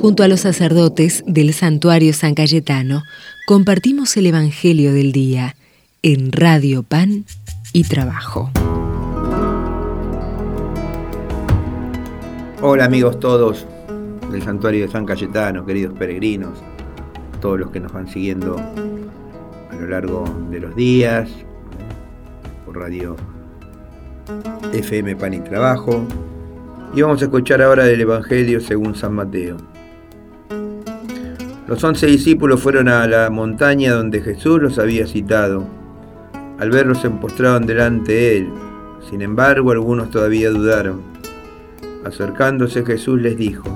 Junto 0.00 0.22
a 0.22 0.28
los 0.28 0.40
sacerdotes 0.40 1.24
del 1.26 1.52
santuario 1.52 2.12
San 2.12 2.36
Cayetano, 2.36 3.02
compartimos 3.48 4.16
el 4.16 4.26
Evangelio 4.26 4.92
del 4.92 5.10
Día 5.10 5.56
en 6.02 6.30
Radio 6.30 6.84
Pan 6.84 7.24
y 7.72 7.82
Trabajo. 7.82 8.48
Hola 12.62 12.84
amigos 12.84 13.18
todos 13.18 13.66
del 14.30 14.40
santuario 14.44 14.86
de 14.86 14.92
San 14.92 15.04
Cayetano, 15.04 15.66
queridos 15.66 15.98
peregrinos, 15.98 16.60
todos 17.40 17.58
los 17.58 17.72
que 17.72 17.80
nos 17.80 17.92
van 17.92 18.06
siguiendo 18.06 18.56
a 18.56 19.74
lo 19.74 19.88
largo 19.88 20.24
de 20.52 20.60
los 20.60 20.76
días, 20.76 21.28
por 22.64 22.78
radio 22.78 23.16
FM 24.72 25.16
Pan 25.16 25.34
y 25.34 25.40
Trabajo. 25.40 26.06
Y 26.94 27.02
vamos 27.02 27.20
a 27.20 27.24
escuchar 27.24 27.60
ahora 27.62 27.82
del 27.82 28.00
Evangelio 28.00 28.60
según 28.60 28.94
San 28.94 29.14
Mateo. 29.14 29.56
Los 31.68 31.84
once 31.84 32.06
discípulos 32.06 32.62
fueron 32.62 32.88
a 32.88 33.06
la 33.06 33.28
montaña 33.28 33.92
donde 33.92 34.22
Jesús 34.22 34.58
los 34.58 34.78
había 34.78 35.06
citado. 35.06 35.66
Al 36.58 36.70
verlos 36.70 37.02
se 37.02 37.10
postraron 37.10 37.66
delante 37.66 38.12
de 38.12 38.38
él. 38.38 38.48
Sin 39.10 39.20
embargo, 39.20 39.70
algunos 39.70 40.10
todavía 40.10 40.48
dudaron. 40.48 41.02
Acercándose 42.06 42.86
Jesús 42.86 43.20
les 43.20 43.36
dijo, 43.36 43.68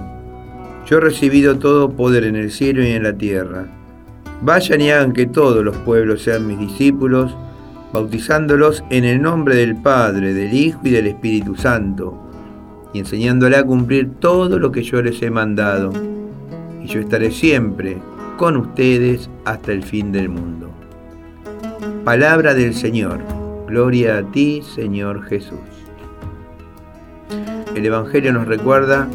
Yo 0.87 0.97
he 0.97 1.01
recibido 1.01 1.59
todo 1.59 1.91
poder 1.91 2.25
en 2.25 2.37
el 2.37 2.51
cielo 2.51 2.83
y 2.83 2.93
en 2.93 3.03
la 3.03 3.13
tierra. 3.13 3.67
Vayan 4.41 4.81
y 4.81 4.91
hagan 4.91 5.13
que 5.13 5.27
todos 5.27 5.63
los 5.63 5.77
pueblos 5.77 6.23
sean 6.23 6.47
mis 6.47 6.59
discípulos, 6.59 7.37
bautizándolos 7.93 8.83
en 8.89 9.05
el 9.05 9.21
nombre 9.21 9.55
del 9.57 9.77
Padre, 9.77 10.33
del 10.33 10.55
Hijo 10.55 10.81
y 10.85 10.91
del 10.91 11.09
Espíritu 11.09 11.57
Santo, 11.57 12.19
y 12.95 13.01
enseñándoles 13.01 13.59
a 13.59 13.65
cumplir 13.65 14.13
todo 14.19 14.59
lo 14.59 14.73
que 14.73 14.83
yo 14.83 15.03
les 15.03 15.21
he 15.21 15.31
mandado. 15.31 15.93
Y 16.83 16.87
yo 16.87 17.01
estaré 17.01 17.31
siempre 17.31 17.99
con 18.37 18.57
ustedes 18.57 19.31
hasta 19.45 19.73
el 19.73 19.83
fin 19.83 20.11
del 20.13 20.29
mundo. 20.29 20.71
Palabra 22.05 22.55
del 22.55 22.75
Señor. 22.75 23.21
Gloria 23.69 24.19
a 24.19 24.23
ti, 24.33 24.63
Señor 24.63 25.25
Jesús. 25.25 25.59
El 27.75 27.87
Evangelio 27.87 28.33
nos 28.33 28.47
recuerda 28.47 29.09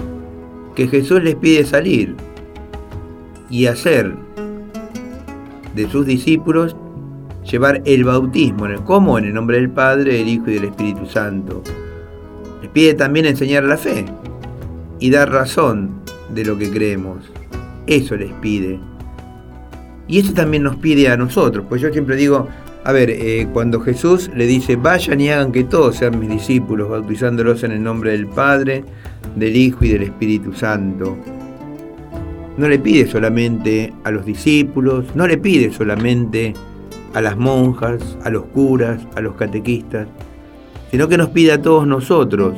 que 0.76 0.88
Jesús 0.88 1.22
les 1.22 1.36
pide 1.36 1.66
salir 1.66 2.16
y 3.50 3.68
hacer 3.68 4.16
de 5.76 5.90
sus 5.90 6.06
discípulos 6.06 6.76
llevar 7.44 7.82
el 7.86 8.04
bautismo, 8.04 8.66
como 8.84 9.18
en 9.18 9.26
el 9.26 9.34
nombre 9.34 9.58
del 9.58 9.70
Padre, 9.70 10.14
del 10.14 10.28
Hijo 10.28 10.50
y 10.50 10.56
del 10.56 10.66
Espíritu 10.66 11.06
Santo. 11.06 11.62
Les 12.62 12.72
pide 12.72 12.94
también 12.94 13.26
enseñar 13.26 13.64
la 13.64 13.78
fe 13.78 14.06
y 15.00 15.10
dar 15.10 15.32
razón 15.32 16.02
de 16.34 16.46
lo 16.46 16.58
que 16.58 16.72
creemos. 16.72 17.32
Eso 17.88 18.16
les 18.16 18.32
pide. 18.34 18.80
Y 20.08 20.20
eso 20.20 20.34
también 20.34 20.64
nos 20.64 20.78
pide 20.78 21.10
a 21.10 21.18
nosotros, 21.18 21.66
pues 21.68 21.82
yo 21.82 21.92
siempre 21.92 22.16
digo, 22.16 22.48
a 22.84 22.92
ver, 22.94 23.10
eh, 23.10 23.48
cuando 23.52 23.82
Jesús 23.82 24.32
le 24.34 24.46
dice, 24.46 24.78
vayan 24.78 25.20
y 25.20 25.30
hagan 25.30 25.52
que 25.52 25.66
todos 25.66 25.98
sean 25.98 26.18
mis 26.20 26.30
discípulos, 26.30 26.88
bautizándolos 26.88 27.64
en 27.64 27.74
el 27.74 27.84
nombre 27.84 28.12
del 28.12 28.28
Padre, 28.28 28.86
del 29.36 29.58
Hijo 29.58 29.84
y 29.84 29.90
del 29.90 30.04
Espíritu 30.04 30.54
Santo. 30.54 31.18
No 32.58 32.70
le 32.70 32.80
pide 32.80 33.06
solamente 33.06 33.94
a 34.06 34.12
los 34.12 34.26
discípulos, 34.26 35.06
no 35.16 35.28
le 35.28 35.38
pide 35.38 35.74
solamente 35.74 36.54
a 37.14 37.22
las 37.22 37.36
monjas, 37.36 38.18
a 38.24 38.30
los 38.30 38.46
curas, 38.46 39.06
a 39.16 39.22
los 39.22 39.36
catequistas, 39.36 40.08
sino 40.90 41.10
que 41.10 41.18
nos 41.18 41.30
pide 41.30 41.52
a 41.52 41.62
todos 41.62 41.86
nosotros 41.86 42.56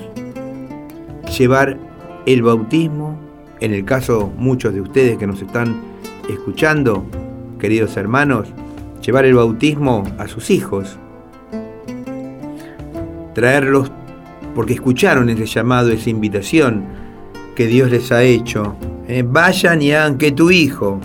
llevar 1.37 1.77
el 2.25 2.43
bautismo, 2.43 3.19
en 3.61 3.73
el 3.73 3.85
caso 3.85 4.31
muchos 4.37 4.73
de 4.73 4.81
ustedes 4.81 5.17
que 5.17 5.27
nos 5.27 5.41
están 5.41 5.81
escuchando, 6.29 7.05
queridos 7.59 7.97
hermanos, 7.97 8.47
llevar 9.05 9.25
el 9.25 9.33
bautismo 9.33 10.03
a 10.17 10.27
sus 10.27 10.49
hijos, 10.49 10.97
traerlos 13.33 13.91
porque 14.55 14.73
escucharon 14.73 15.29
ese 15.29 15.45
llamado, 15.45 15.91
esa 15.91 16.09
invitación 16.09 16.83
que 17.55 17.67
Dios 17.67 17.91
les 17.91 18.11
ha 18.11 18.23
hecho. 18.23 18.75
Eh, 19.07 19.23
vayan 19.25 19.81
y 19.81 19.91
hagan 19.91 20.17
que 20.17 20.31
tu 20.31 20.51
hijo 20.51 20.99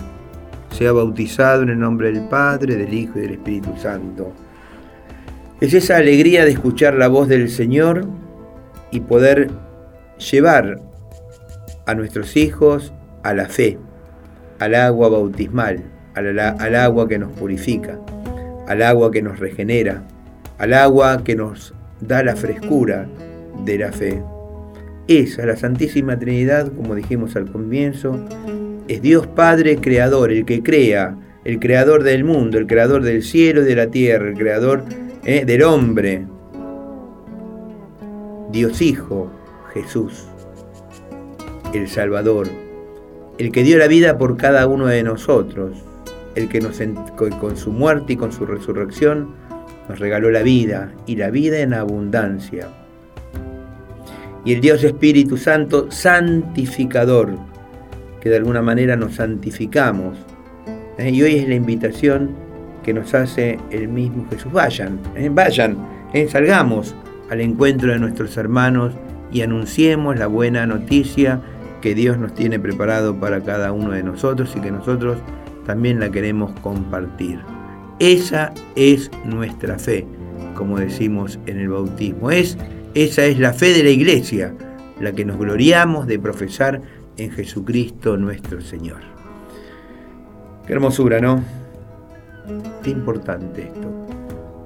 sea 0.71 0.91
bautizado 0.91 1.63
en 1.63 1.69
el 1.69 1.79
nombre 1.79 2.11
del 2.11 2.27
Padre, 2.27 2.75
del 2.75 2.93
Hijo 2.93 3.17
y 3.17 3.21
del 3.23 3.31
Espíritu 3.31 3.71
Santo. 3.81 4.33
Es 5.61 5.73
esa 5.73 5.97
alegría 5.97 6.43
de 6.43 6.51
escuchar 6.51 6.95
la 6.95 7.07
voz 7.07 7.27
del 7.29 7.49
Señor 7.49 8.05
y 8.91 8.99
poder 8.99 9.49
llevar 10.31 10.81
a 11.85 11.95
nuestros 11.95 12.35
hijos 12.37 12.93
a 13.23 13.33
la 13.33 13.47
fe, 13.47 13.77
al 14.59 14.75
agua 14.75 15.09
bautismal, 15.09 15.83
al, 16.15 16.75
agua 16.75 17.07
que 17.07 17.19
nos 17.19 17.31
purifica, 17.33 17.99
al 18.67 18.81
agua 18.81 19.11
que 19.11 19.21
nos 19.21 19.39
regenera, 19.39 20.03
al 20.57 20.73
agua 20.73 21.23
que 21.23 21.35
nos 21.35 21.73
da 22.01 22.23
la 22.23 22.35
frescura 22.35 23.07
de 23.63 23.77
la 23.77 23.91
fe. 23.91 24.21
Esa, 25.07 25.45
la 25.45 25.55
Santísima 25.55 26.17
Trinidad, 26.17 26.71
como 26.71 26.95
dijimos 26.95 27.35
al 27.35 27.51
comienzo, 27.51 28.19
es 28.87 29.01
Dios 29.01 29.27
Padre 29.27 29.77
Creador, 29.77 30.31
el 30.31 30.45
que 30.45 30.63
crea, 30.63 31.15
el 31.43 31.59
creador 31.59 32.03
del 32.03 32.23
mundo, 32.23 32.57
el 32.57 32.65
creador 32.65 33.03
del 33.03 33.21
cielo 33.21 33.61
y 33.61 33.65
de 33.65 33.75
la 33.75 33.87
tierra, 33.87 34.29
el 34.29 34.35
creador 34.35 34.83
eh, 35.25 35.45
del 35.45 35.63
hombre. 35.63 36.25
Dios 38.51 38.81
Hijo, 38.81 39.31
Jesús, 39.73 40.27
el 41.75 41.87
Salvador, 41.87 42.47
el 43.37 43.51
que 43.51 43.63
dio 43.63 43.77
la 43.77 43.87
vida 43.87 44.17
por 44.17 44.37
cada 44.37 44.67
uno 44.67 44.87
de 44.87 45.03
nosotros, 45.03 45.77
el 46.35 46.49
que 46.49 46.61
nos, 46.61 46.81
con 47.39 47.57
su 47.57 47.71
muerte 47.71 48.13
y 48.13 48.15
con 48.17 48.31
su 48.31 48.45
resurrección 48.45 49.29
nos 49.87 49.99
regaló 49.99 50.31
la 50.31 50.41
vida 50.41 50.91
y 51.05 51.15
la 51.15 51.29
vida 51.29 51.59
en 51.59 51.73
abundancia. 51.73 52.67
Y 54.43 54.53
el 54.53 54.61
Dios 54.61 54.83
Espíritu 54.83 55.37
Santo, 55.37 55.89
santificador, 55.89 57.35
que 58.21 58.29
de 58.29 58.37
alguna 58.37 58.61
manera 58.61 58.95
nos 58.95 59.15
santificamos. 59.15 60.17
¿eh? 60.97 61.09
Y 61.09 61.21
hoy 61.23 61.35
es 61.35 61.47
la 61.47 61.55
invitación 61.55 62.31
que 62.83 62.93
nos 62.93 63.13
hace 63.13 63.59
el 63.71 63.87
mismo 63.87 64.27
Jesús. 64.29 64.51
Vayan, 64.51 64.99
¿eh? 65.15 65.29
vayan, 65.31 65.77
¿eh? 66.13 66.27
salgamos 66.29 66.95
al 67.29 67.41
encuentro 67.41 67.91
de 67.91 67.99
nuestros 67.99 68.37
hermanos 68.37 68.93
y 69.31 69.41
anunciemos 69.41 70.17
la 70.17 70.27
buena 70.27 70.67
noticia 70.67 71.41
que 71.85 71.93
Dios 71.93 72.17
nos 72.17 72.33
tiene 72.33 72.57
preparado 72.57 73.19
para 73.19 73.43
cada 73.43 73.71
uno 73.71 73.91
de 73.91 74.01
nosotros 74.01 74.51
y 74.55 74.59
que 74.59 74.71
nosotros 74.71 75.19
también 75.67 75.99
la 75.99 76.09
queremos 76.09 76.51
compartir. 76.61 77.41
Esa 77.99 78.55
es 78.75 79.11
nuestra 79.23 79.77
fe, 79.77 80.07
como 80.55 80.79
decimos 80.79 81.37
en 81.45 81.59
el 81.59 81.69
bautismo. 81.69 82.31
Es, 82.31 82.57
esa 82.95 83.25
es 83.25 83.37
la 83.37 83.53
fe 83.53 83.71
de 83.71 83.83
la 83.83 83.91
iglesia, 83.91 84.55
la 84.99 85.11
que 85.11 85.25
nos 85.25 85.37
gloriamos 85.37 86.07
de 86.07 86.17
profesar 86.17 86.81
en 87.17 87.29
Jesucristo 87.29 88.17
nuestro 88.17 88.61
Señor. 88.61 89.01
Qué 90.65 90.73
hermosura, 90.73 91.19
¿no? 91.19 91.43
Qué 92.81 92.89
importante 92.89 93.67
esto. 93.67 94.07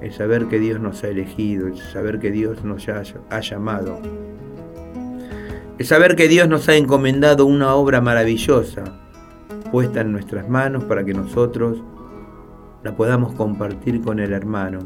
El 0.00 0.10
saber 0.14 0.46
que 0.46 0.58
Dios 0.58 0.80
nos 0.80 1.04
ha 1.04 1.08
elegido, 1.08 1.66
el 1.66 1.76
saber 1.76 2.18
que 2.18 2.30
Dios 2.30 2.64
nos 2.64 2.88
ha 2.88 3.40
llamado. 3.40 4.00
El 5.80 5.86
saber 5.86 6.14
que 6.14 6.28
Dios 6.28 6.46
nos 6.46 6.68
ha 6.68 6.76
encomendado 6.76 7.46
una 7.46 7.74
obra 7.74 8.02
maravillosa 8.02 8.84
puesta 9.72 10.02
en 10.02 10.12
nuestras 10.12 10.46
manos 10.46 10.84
para 10.84 11.06
que 11.06 11.14
nosotros 11.14 11.82
la 12.84 12.94
podamos 12.94 13.32
compartir 13.32 14.02
con 14.02 14.18
el 14.18 14.34
hermano. 14.34 14.80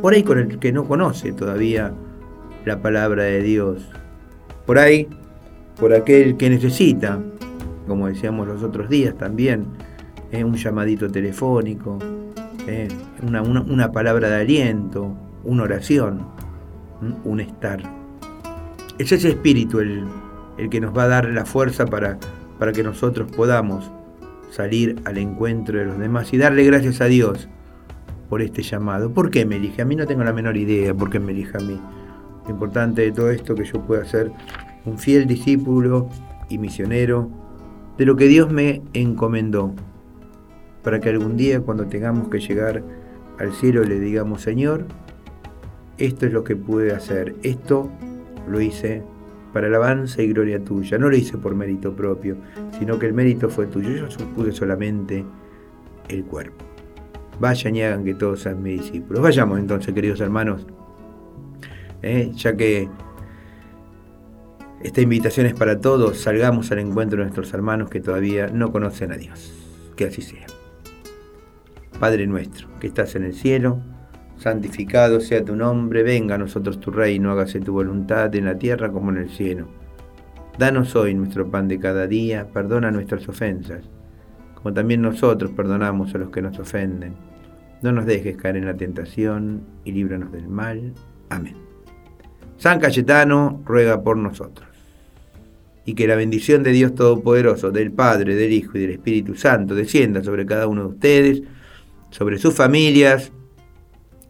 Por 0.00 0.14
ahí 0.14 0.22
con 0.22 0.38
el 0.38 0.60
que 0.60 0.70
no 0.70 0.86
conoce 0.86 1.32
todavía 1.32 1.92
la 2.64 2.80
palabra 2.80 3.24
de 3.24 3.42
Dios. 3.42 3.90
Por 4.64 4.78
ahí, 4.78 5.08
por 5.80 5.92
aquel 5.92 6.36
que 6.36 6.50
necesita, 6.50 7.18
como 7.88 8.06
decíamos 8.06 8.46
los 8.46 8.62
otros 8.62 8.88
días 8.88 9.18
también, 9.18 9.66
eh, 10.30 10.44
un 10.44 10.54
llamadito 10.54 11.10
telefónico, 11.10 11.98
eh, 12.68 12.86
una, 13.26 13.90
palabra 13.90 14.28
de 14.28 14.42
aliento, 14.42 15.16
una 15.42 15.64
oración, 15.64 16.28
un 17.24 17.40
estar. 17.40 17.82
Es 18.98 19.10
ese 19.10 19.30
espíritu 19.30 19.80
el, 19.80 20.04
el 20.58 20.68
que 20.68 20.80
nos 20.80 20.96
va 20.96 21.04
a 21.04 21.08
dar 21.08 21.28
la 21.30 21.44
fuerza 21.44 21.86
para, 21.86 22.18
para 22.58 22.72
que 22.72 22.82
nosotros 22.82 23.30
podamos 23.30 23.90
salir 24.50 25.00
al 25.04 25.18
encuentro 25.18 25.78
de 25.78 25.86
los 25.86 25.98
demás 25.98 26.32
y 26.32 26.38
darle 26.38 26.64
gracias 26.64 27.00
a 27.00 27.06
Dios 27.06 27.48
por 28.28 28.42
este 28.42 28.62
llamado. 28.62 29.12
¿Por 29.12 29.30
qué 29.30 29.46
me 29.46 29.56
elige? 29.56 29.82
A 29.82 29.84
mí 29.84 29.96
no 29.96 30.06
tengo 30.06 30.24
la 30.24 30.32
menor 30.32 30.56
idea 30.56 30.94
por 30.94 31.10
qué 31.10 31.20
me 31.20 31.32
elige 31.32 31.56
a 31.56 31.60
mí. 31.60 31.80
Lo 32.44 32.50
importante 32.50 33.02
de 33.02 33.12
todo 33.12 33.30
esto 33.30 33.54
es 33.54 33.60
que 33.60 33.66
yo 33.66 33.84
pueda 33.86 34.04
ser 34.04 34.32
un 34.84 34.98
fiel 34.98 35.26
discípulo 35.26 36.08
y 36.48 36.58
misionero 36.58 37.28
de 37.96 38.06
lo 38.06 38.16
que 38.16 38.26
Dios 38.26 38.50
me 38.50 38.82
encomendó, 38.94 39.74
para 40.82 41.00
que 41.00 41.10
algún 41.10 41.36
día 41.36 41.60
cuando 41.60 41.86
tengamos 41.86 42.28
que 42.28 42.38
llegar 42.38 42.82
al 43.38 43.52
cielo 43.52 43.82
le 43.82 43.98
digamos, 43.98 44.42
Señor, 44.42 44.86
esto 45.98 46.26
es 46.26 46.32
lo 46.32 46.44
que 46.44 46.56
pude 46.56 46.92
hacer, 46.92 47.34
esto 47.42 47.90
lo 48.48 48.60
hice 48.60 49.02
para 49.58 49.66
alabanza 49.66 50.22
y 50.22 50.28
gloria 50.28 50.62
tuya. 50.62 50.98
No 50.98 51.10
lo 51.10 51.16
hice 51.16 51.36
por 51.36 51.52
mérito 51.52 51.92
propio, 51.92 52.36
sino 52.78 52.96
que 52.96 53.06
el 53.06 53.12
mérito 53.12 53.48
fue 53.48 53.66
tuyo. 53.66 53.88
Yo 53.88 54.08
supuse 54.08 54.52
solamente 54.52 55.24
el 56.08 56.22
cuerpo. 56.22 56.64
Vayan 57.40 57.74
y 57.74 57.82
hagan 57.82 58.04
que 58.04 58.14
todos 58.14 58.42
sean 58.42 58.62
mis 58.62 58.82
discípulos. 58.82 59.20
Vayamos 59.20 59.58
entonces, 59.58 59.92
queridos 59.92 60.20
hermanos, 60.20 60.64
¿eh? 62.02 62.30
ya 62.36 62.56
que 62.56 62.88
esta 64.80 65.00
invitación 65.00 65.46
es 65.46 65.54
para 65.54 65.80
todos, 65.80 66.20
salgamos 66.20 66.70
al 66.70 66.78
encuentro 66.78 67.18
de 67.18 67.24
nuestros 67.24 67.52
hermanos 67.52 67.90
que 67.90 67.98
todavía 67.98 68.46
no 68.46 68.70
conocen 68.70 69.10
a 69.10 69.16
Dios. 69.16 69.52
Que 69.96 70.04
así 70.04 70.22
sea. 70.22 70.46
Padre 71.98 72.28
nuestro, 72.28 72.68
que 72.78 72.86
estás 72.86 73.16
en 73.16 73.24
el 73.24 73.34
cielo, 73.34 73.80
santificado 74.38 75.20
sea 75.20 75.44
tu 75.44 75.56
nombre, 75.56 76.02
venga 76.02 76.36
a 76.36 76.38
nosotros 76.38 76.80
tu 76.80 76.90
reino, 76.90 77.30
hágase 77.30 77.60
tu 77.60 77.72
voluntad 77.72 78.34
en 78.34 78.44
la 78.44 78.58
tierra 78.58 78.90
como 78.90 79.10
en 79.10 79.18
el 79.18 79.30
cielo. 79.30 79.68
Danos 80.58 80.96
hoy 80.96 81.14
nuestro 81.14 81.50
pan 81.50 81.68
de 81.68 81.78
cada 81.78 82.06
día, 82.06 82.48
perdona 82.52 82.90
nuestras 82.90 83.28
ofensas, 83.28 83.84
como 84.54 84.72
también 84.74 85.02
nosotros 85.02 85.52
perdonamos 85.52 86.14
a 86.14 86.18
los 86.18 86.30
que 86.30 86.42
nos 86.42 86.58
ofenden. 86.58 87.14
No 87.82 87.92
nos 87.92 88.06
dejes 88.06 88.36
caer 88.36 88.56
en 88.56 88.66
la 88.66 88.76
tentación 88.76 89.62
y 89.84 89.92
líbranos 89.92 90.32
del 90.32 90.48
mal. 90.48 90.94
Amén. 91.28 91.56
San 92.56 92.80
Cayetano 92.80 93.62
ruega 93.64 94.02
por 94.02 94.16
nosotros. 94.16 94.66
Y 95.84 95.94
que 95.94 96.08
la 96.08 96.16
bendición 96.16 96.64
de 96.64 96.72
Dios 96.72 96.94
Todopoderoso, 96.94 97.70
del 97.70 97.92
Padre, 97.92 98.34
del 98.34 98.52
Hijo 98.52 98.76
y 98.76 98.80
del 98.80 98.90
Espíritu 98.90 99.36
Santo 99.36 99.74
descienda 99.74 100.22
sobre 100.24 100.44
cada 100.44 100.66
uno 100.66 100.82
de 100.82 100.88
ustedes, 100.88 101.42
sobre 102.10 102.38
sus 102.38 102.54
familias, 102.54 103.32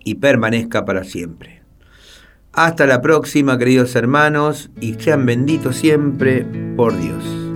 y 0.09 0.15
permanezca 0.15 0.85
para 0.85 1.05
siempre. 1.05 1.63
Hasta 2.53 2.87
la 2.87 3.03
próxima, 3.03 3.59
queridos 3.59 3.95
hermanos, 3.95 4.71
y 4.81 4.95
sean 4.95 5.27
benditos 5.27 5.77
siempre 5.77 6.47
por 6.77 6.99
Dios. 6.99 7.48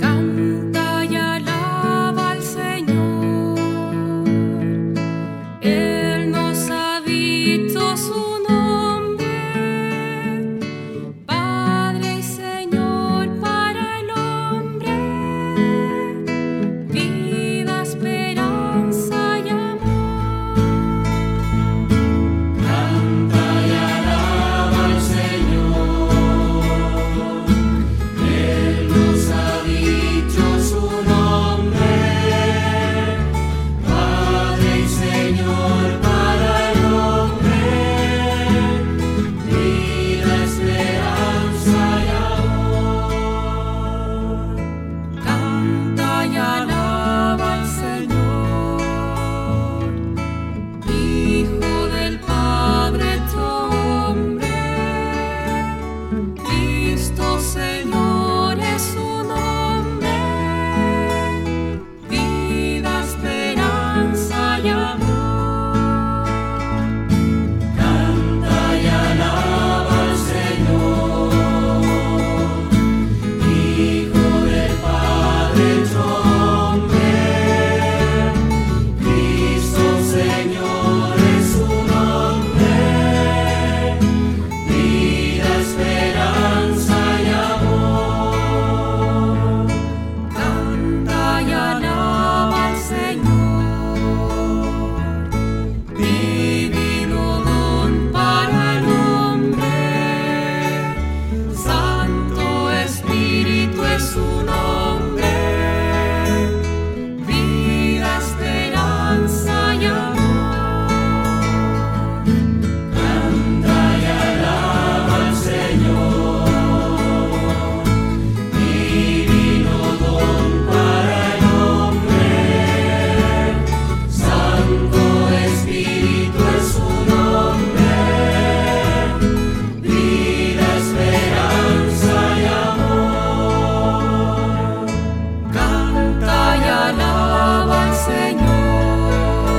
Señor, 138.07 139.53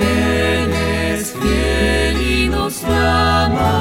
es 0.00 1.32
fiel 1.32 2.16
y 2.20 2.48
nos 2.48 2.82
llama, 2.82 3.72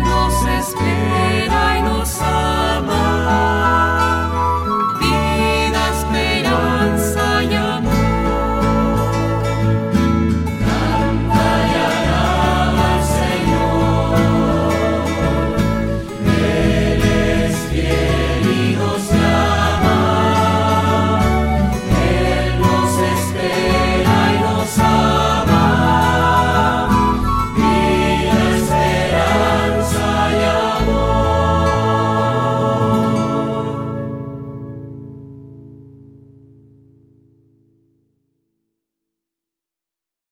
nos 0.00 0.34
espera 0.46 1.78
y 1.78 1.82
nos. 1.82 2.53